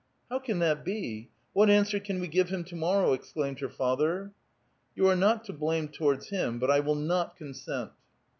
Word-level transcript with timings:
"How 0.31 0.39
can 0.39 0.57
that 0.57 0.83
be? 0.83 1.29
What 1.53 1.69
answer 1.69 1.99
can 1.99 2.19
we 2.19 2.27
give 2.27 2.49
him 2.49 2.63
to 2.63 2.75
morrow?" 2.75 3.13
exclaimed 3.13 3.59
her 3.59 3.69
father." 3.69 4.31
You 4.95 5.07
are 5.07 5.15
not 5.15 5.43
to 5.45 5.53
blame 5.53 5.89
towards 5.89 6.29
him, 6.29 6.57
but 6.57 6.71
I 6.71 6.79
will 6.79 6.95
not 6.95 7.37
con 7.37 7.53
sent." 7.53 7.91